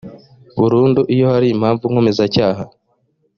[0.59, 2.63] burundu iyo hari impamvu nkomezacyaha